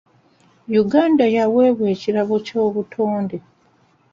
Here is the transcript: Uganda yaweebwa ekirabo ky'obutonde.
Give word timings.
Uganda 0.81 1.23
yaweebwa 1.35 1.85
ekirabo 1.95 2.35
ky'obutonde. 2.45 3.37